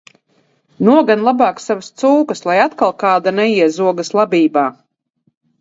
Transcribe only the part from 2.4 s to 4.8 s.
lai atkal kāda neiezogas labībā!